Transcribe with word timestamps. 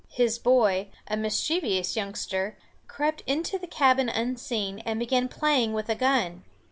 His 0.09 0.39
boy, 0.39 0.87
a 1.07 1.15
mischievous 1.15 1.95
youngster, 1.95 2.57
crept 2.87 3.21
into 3.27 3.59
the 3.59 3.67
cabin 3.67 4.09
unseen, 4.09 4.79
and 4.79 4.99
began 4.99 5.27
playing 5.29 5.73
with 5.73 5.89
a 5.89 5.95
gun. 5.95 6.43